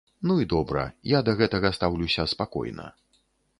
[0.29, 2.91] Ну і добра, я да гэтага стаўлюся спакойна.